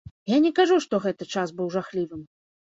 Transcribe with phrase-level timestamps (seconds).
[0.31, 2.25] Я не кажу, што гэты час быў жахлівым.